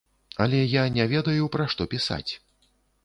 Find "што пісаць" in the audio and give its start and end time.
1.75-2.29